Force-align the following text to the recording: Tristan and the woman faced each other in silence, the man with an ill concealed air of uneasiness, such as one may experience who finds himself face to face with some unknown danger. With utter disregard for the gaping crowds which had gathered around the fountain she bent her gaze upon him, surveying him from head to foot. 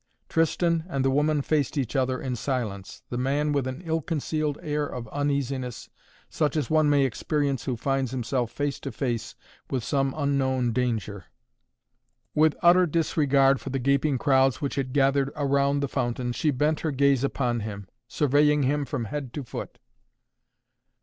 Tristan 0.29 0.83
and 0.89 1.05
the 1.05 1.11
woman 1.11 1.43
faced 1.43 1.77
each 1.77 1.95
other 1.95 2.19
in 2.19 2.35
silence, 2.35 3.03
the 3.11 3.19
man 3.19 3.51
with 3.51 3.67
an 3.67 3.83
ill 3.85 4.01
concealed 4.01 4.57
air 4.63 4.83
of 4.83 5.07
uneasiness, 5.09 5.91
such 6.27 6.57
as 6.57 6.71
one 6.71 6.89
may 6.89 7.05
experience 7.05 7.65
who 7.65 7.77
finds 7.77 8.09
himself 8.09 8.49
face 8.51 8.79
to 8.79 8.91
face 8.91 9.35
with 9.69 9.83
some 9.83 10.15
unknown 10.17 10.73
danger. 10.73 11.25
With 12.33 12.55
utter 12.63 12.87
disregard 12.87 13.61
for 13.61 13.69
the 13.69 13.77
gaping 13.77 14.17
crowds 14.17 14.59
which 14.59 14.73
had 14.73 14.91
gathered 14.91 15.29
around 15.35 15.81
the 15.81 15.87
fountain 15.87 16.31
she 16.31 16.49
bent 16.49 16.79
her 16.79 16.89
gaze 16.89 17.23
upon 17.23 17.59
him, 17.59 17.87
surveying 18.07 18.63
him 18.63 18.85
from 18.85 19.05
head 19.05 19.31
to 19.33 19.43
foot. 19.43 19.77